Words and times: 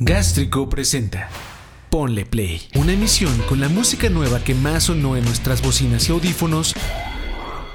Gástrico 0.00 0.68
presenta 0.68 1.28
Ponle 1.88 2.26
Play, 2.26 2.68
una 2.74 2.94
emisión 2.94 3.32
con 3.48 3.60
la 3.60 3.68
música 3.68 4.10
nueva 4.10 4.42
que 4.42 4.52
más 4.52 4.84
sonó 4.84 5.16
en 5.16 5.24
nuestras 5.24 5.62
bocinas 5.62 6.08
y 6.08 6.12
audífonos 6.12 6.74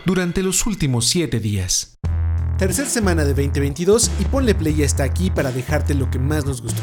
durante 0.05 0.43
los 0.43 0.65
últimos 0.65 1.07
7 1.07 1.39
días. 1.39 1.97
Tercer 2.57 2.87
semana 2.87 3.23
de 3.23 3.29
2022 3.29 4.11
y 4.19 4.25
Ponle 4.25 4.53
Play 4.53 4.75
ya 4.75 4.85
está 4.85 5.05
aquí 5.05 5.31
para 5.31 5.53
dejarte 5.53 5.93
lo 5.93 6.11
que 6.11 6.19
más 6.19 6.45
nos 6.45 6.61
gustó. 6.61 6.81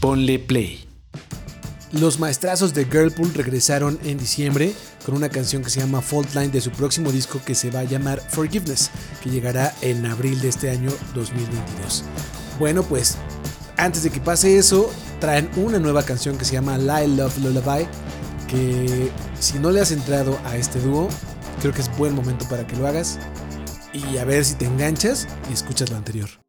Ponle 0.00 0.40
Play. 0.40 0.86
Los 1.92 2.20
maestrazos 2.20 2.74
de 2.74 2.84
Girlpool 2.84 3.32
regresaron 3.32 3.98
en 4.04 4.18
diciembre 4.18 4.74
con 5.06 5.14
una 5.14 5.30
canción 5.30 5.62
que 5.62 5.70
se 5.70 5.80
llama 5.80 6.02
Fault 6.02 6.34
Line 6.34 6.48
de 6.48 6.60
su 6.60 6.70
próximo 6.70 7.12
disco 7.12 7.40
que 7.46 7.54
se 7.54 7.70
va 7.70 7.80
a 7.80 7.84
llamar 7.84 8.20
Forgiveness, 8.20 8.90
que 9.22 9.30
llegará 9.30 9.74
en 9.80 10.04
abril 10.04 10.38
de 10.42 10.48
este 10.48 10.68
año 10.68 10.90
2022. 11.14 12.04
Bueno, 12.58 12.82
pues 12.82 13.16
antes 13.76 14.02
de 14.02 14.10
que 14.10 14.20
pase 14.20 14.58
eso, 14.58 14.90
traen 15.20 15.48
una 15.56 15.78
nueva 15.78 16.02
canción 16.02 16.36
que 16.38 16.44
se 16.44 16.52
llama 16.54 16.78
Lie 16.78 17.08
Love 17.16 17.38
Lullaby, 17.38 17.86
que 18.48 19.10
si 19.38 19.58
no 19.58 19.70
le 19.70 19.80
has 19.80 19.90
entrado 19.90 20.38
a 20.44 20.56
este 20.56 20.80
dúo, 20.80 21.08
creo 21.60 21.72
que 21.72 21.82
es 21.82 21.96
buen 21.96 22.14
momento 22.14 22.46
para 22.48 22.66
que 22.66 22.76
lo 22.76 22.86
hagas 22.86 23.18
y 23.92 24.18
a 24.18 24.24
ver 24.24 24.44
si 24.44 24.54
te 24.54 24.66
enganchas 24.66 25.26
y 25.50 25.54
escuchas 25.54 25.90
lo 25.90 25.96
anterior. 25.96 26.45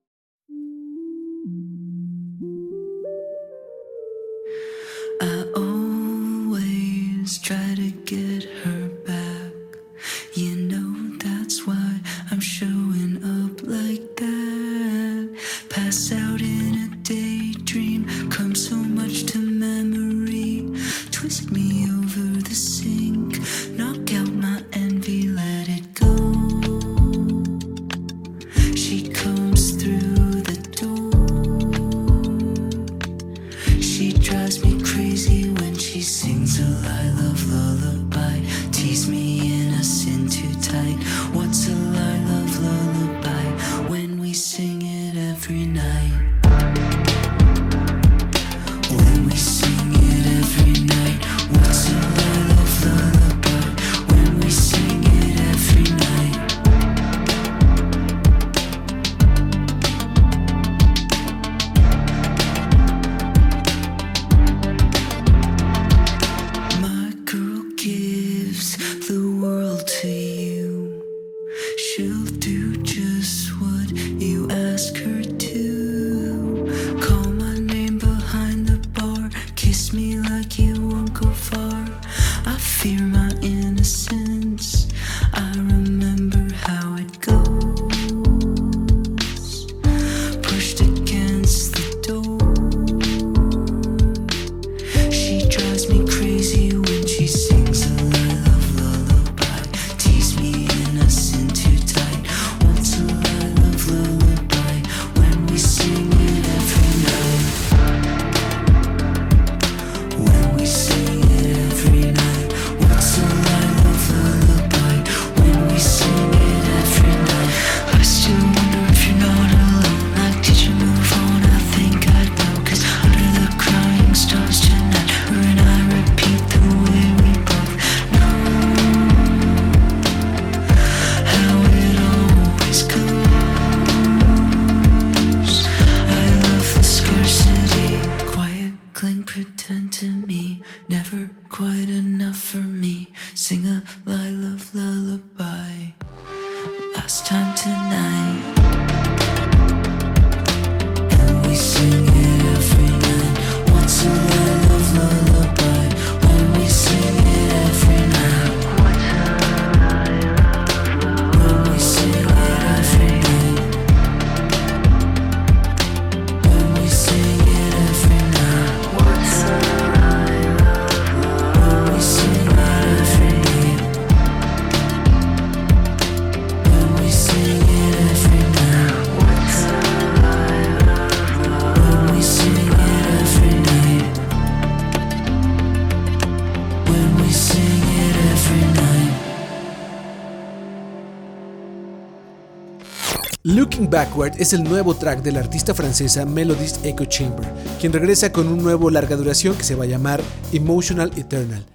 Backward 193.98 194.40
es 194.40 194.54
el 194.54 194.64
nuevo 194.64 194.94
track 194.94 195.24
de 195.24 195.32
la 195.32 195.40
artista 195.40 195.74
francesa 195.74 196.24
Melodies 196.24 196.82
Echo 196.84 197.06
Chamber, 197.06 197.52
quien 197.80 197.92
regresa 197.92 198.32
con 198.32 198.48
un 198.48 198.62
nuevo 198.62 198.92
larga 198.92 199.16
duración 199.16 199.58
que 199.58 199.64
se 199.64 199.74
va 199.74 199.86
a 199.86 199.88
llamar 199.88 200.22
Emotional 200.54 201.12
Eternal. 201.18 201.66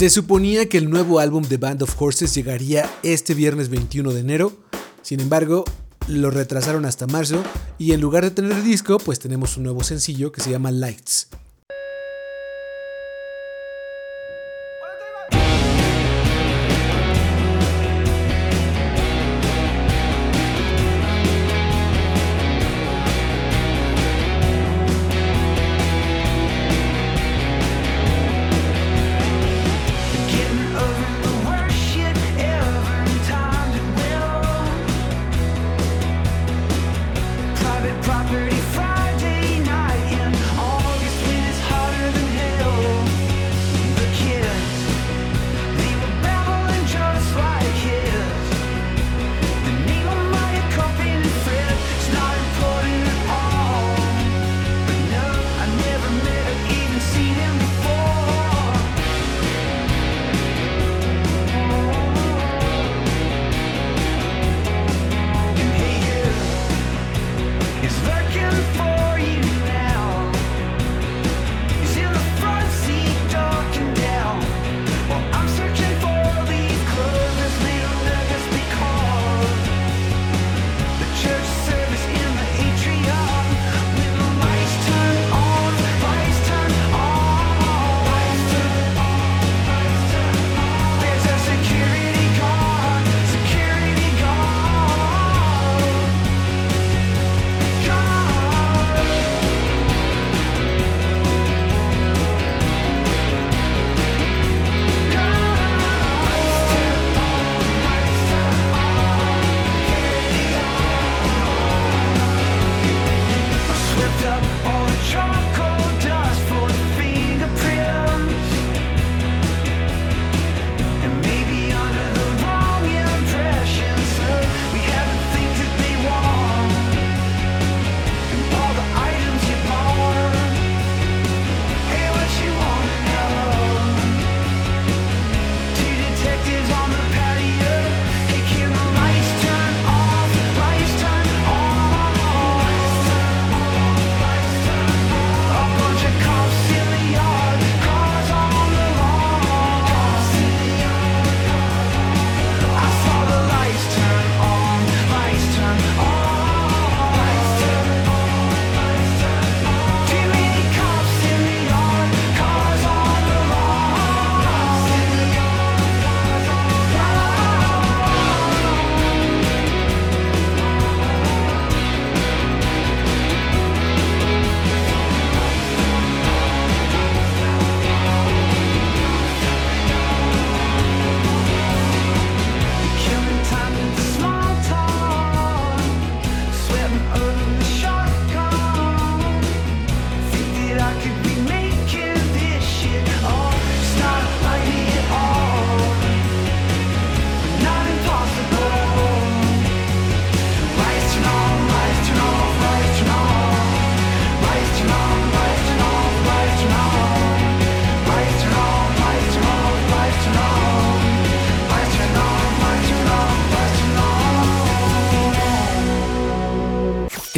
Se 0.00 0.08
suponía 0.08 0.66
que 0.66 0.78
el 0.78 0.88
nuevo 0.88 1.20
álbum 1.20 1.44
de 1.44 1.58
Band 1.58 1.82
of 1.82 2.00
Horses 2.00 2.34
llegaría 2.34 2.90
este 3.02 3.34
viernes 3.34 3.68
21 3.68 4.14
de 4.14 4.20
enero, 4.20 4.52
sin 5.02 5.20
embargo, 5.20 5.66
lo 6.08 6.30
retrasaron 6.30 6.86
hasta 6.86 7.06
marzo 7.06 7.44
y 7.76 7.92
en 7.92 8.00
lugar 8.00 8.24
de 8.24 8.30
tener 8.30 8.62
disco, 8.62 8.96
pues 8.96 9.18
tenemos 9.18 9.58
un 9.58 9.64
nuevo 9.64 9.84
sencillo 9.84 10.32
que 10.32 10.40
se 10.40 10.52
llama 10.52 10.70
Lights. 10.70 11.28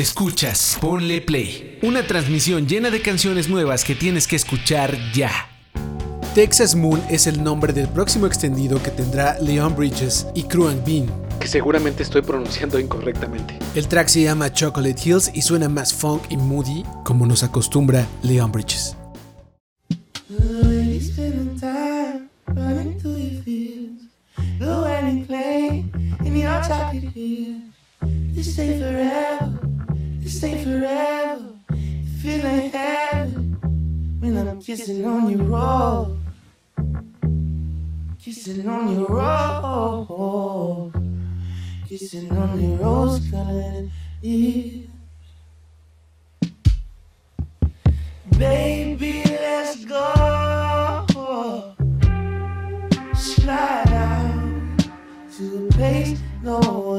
Escuchas, 0.02 0.78
ponle 0.80 1.20
play. 1.20 1.78
Una 1.80 2.04
transmisión 2.04 2.66
llena 2.66 2.90
de 2.90 3.00
canciones 3.00 3.48
nuevas 3.48 3.84
que 3.84 3.94
tienes 3.94 4.26
que 4.26 4.34
escuchar 4.34 4.98
ya. 5.12 5.30
Texas 6.34 6.74
Moon 6.74 7.00
es 7.08 7.28
el 7.28 7.44
nombre 7.44 7.72
del 7.72 7.86
próximo 7.86 8.26
extendido 8.26 8.82
que 8.82 8.90
tendrá 8.90 9.38
Leon 9.38 9.76
Bridges 9.76 10.26
y 10.34 10.42
Kruan 10.42 10.82
Bean, 10.84 11.06
que 11.38 11.46
seguramente 11.46 12.02
estoy 12.02 12.22
pronunciando 12.22 12.80
incorrectamente. 12.80 13.56
El 13.76 13.86
track 13.86 14.08
se 14.08 14.22
llama 14.22 14.52
Chocolate 14.52 15.00
Hills 15.04 15.30
y 15.34 15.42
suena 15.42 15.68
más 15.68 15.94
funk 15.94 16.24
y 16.30 16.36
moody 16.36 16.82
como 17.04 17.24
nos 17.24 17.44
acostumbra 17.44 18.04
Leon 18.24 18.50
Bridges. 18.50 18.96
Stay 30.42 30.64
forever. 30.64 31.54
Feeling 32.20 32.70
heaven 32.70 33.56
when 34.18 34.36
I'm 34.36 34.60
kissing 34.60 35.04
on 35.04 35.30
your 35.30 35.44
roll. 35.44 36.16
Kissing 38.20 38.68
on 38.68 38.92
your 38.92 39.06
roll. 39.06 40.92
Kissing 41.88 42.32
on 42.32 42.60
your 42.60 42.76
rose 42.78 43.20
colored 43.30 43.88
lips. 44.20 44.88
Baby, 48.36 49.22
let's 49.24 49.84
go. 49.84 51.76
Slide 53.14 53.92
out 53.92 54.90
to 55.36 55.68
a 55.68 55.72
place 55.72 56.18
no 56.42 56.91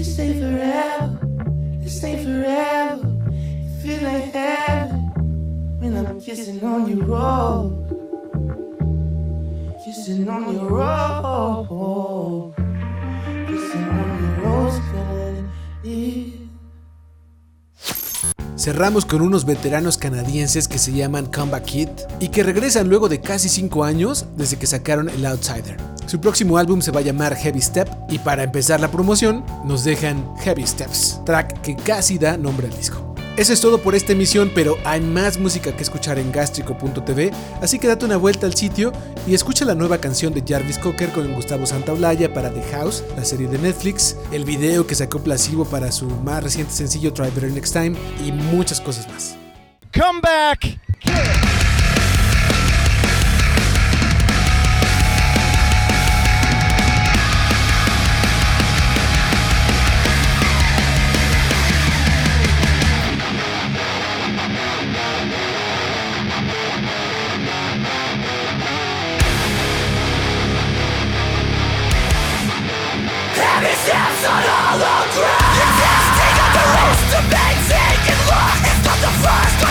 This 0.00 0.18
ain't 0.18 0.40
forever. 0.40 1.18
This 1.82 2.04
ain't 2.04 2.22
forever. 2.22 3.18
It 3.28 3.82
feel 3.82 4.02
like 4.02 4.32
heaven 4.32 4.98
when 5.78 5.94
I'm 5.94 6.18
kissing 6.18 6.64
on 6.64 6.88
your 6.88 7.04
robe, 7.04 7.86
Kissing 9.84 10.26
on 10.26 10.54
your 10.54 10.70
robe. 10.70 11.66
Cerramos 18.60 19.06
con 19.06 19.22
unos 19.22 19.46
veteranos 19.46 19.96
canadienses 19.96 20.68
que 20.68 20.76
se 20.76 20.92
llaman 20.92 21.24
Comeback 21.24 21.64
Kid 21.64 21.88
y 22.20 22.28
que 22.28 22.42
regresan 22.42 22.90
luego 22.90 23.08
de 23.08 23.22
casi 23.22 23.48
5 23.48 23.84
años 23.84 24.26
desde 24.36 24.58
que 24.58 24.66
sacaron 24.66 25.08
El 25.08 25.24
Outsider. 25.24 25.78
Su 26.04 26.20
próximo 26.20 26.58
álbum 26.58 26.82
se 26.82 26.90
va 26.90 27.00
a 27.00 27.02
llamar 27.02 27.34
Heavy 27.34 27.62
Step 27.62 27.88
y 28.10 28.18
para 28.18 28.42
empezar 28.42 28.78
la 28.78 28.90
promoción 28.90 29.46
nos 29.64 29.82
dejan 29.84 30.36
Heavy 30.40 30.66
Steps, 30.66 31.22
track 31.24 31.62
que 31.62 31.74
casi 31.74 32.18
da 32.18 32.36
nombre 32.36 32.66
al 32.66 32.76
disco. 32.76 33.09
Eso 33.36 33.52
es 33.52 33.60
todo 33.60 33.80
por 33.80 33.94
esta 33.94 34.12
emisión, 34.12 34.50
pero 34.54 34.76
hay 34.84 35.00
más 35.00 35.38
música 35.38 35.74
que 35.74 35.82
escuchar 35.82 36.18
en 36.18 36.30
gastrico.tv, 36.30 37.30
así 37.62 37.78
que 37.78 37.88
date 37.88 38.04
una 38.04 38.16
vuelta 38.16 38.46
al 38.46 38.54
sitio 38.54 38.92
y 39.26 39.34
escucha 39.34 39.64
la 39.64 39.74
nueva 39.74 39.98
canción 39.98 40.34
de 40.34 40.44
Jarvis 40.46 40.78
Cocker 40.78 41.10
con 41.10 41.32
Gustavo 41.32 41.64
Santaolalla 41.64 42.32
para 42.34 42.52
The 42.52 42.62
House, 42.72 43.02
la 43.16 43.24
serie 43.24 43.48
de 43.48 43.58
Netflix, 43.58 44.16
el 44.32 44.44
video 44.44 44.86
que 44.86 44.94
sacó 44.94 45.20
Placebo 45.20 45.64
para 45.64 45.90
su 45.92 46.06
más 46.06 46.42
reciente 46.42 46.72
sencillo 46.72 47.12
Try 47.12 47.30
Better 47.30 47.50
Next 47.52 47.72
Time 47.72 47.96
y 48.24 48.32
muchas 48.32 48.80
cosas 48.80 49.08
más. 49.08 49.36
Come 49.92 50.20
back! 50.20 51.49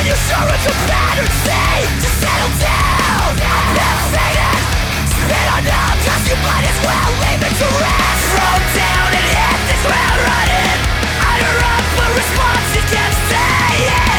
you 0.10 0.16
sure 0.25 0.50
it's 0.50 0.66
a 0.66 0.74
fantasy 0.89 1.86
to 2.01 2.10
settle 2.18 2.54
down? 2.58 3.30
Spit 5.06 5.48
on 5.54 5.62
you 6.25 6.38
might 6.42 6.66
as 6.66 6.78
well 6.82 7.10
leave 7.22 7.46
it 7.46 7.54
to. 7.62 7.70
Throw 7.70 8.58
down 8.74 9.10
and 9.13 9.28
hit 9.38 9.60
the 9.70 9.78
ground 9.86 10.20
running. 10.25 10.80
I 11.13 11.34
but 11.94 12.10
response. 12.18 12.74
Yeah. 13.86 14.19